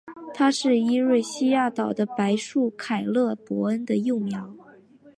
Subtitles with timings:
[0.33, 4.55] 它是伊瑞西亚岛的白树凯勒博恩的幼苗。